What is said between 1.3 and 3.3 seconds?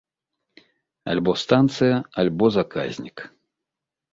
станцыя, альбо заказнік.